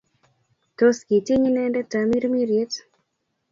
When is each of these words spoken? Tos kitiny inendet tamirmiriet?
Tos 0.77 0.97
kitiny 1.07 1.43
inendet 1.49 1.87
tamirmiriet? 1.91 2.73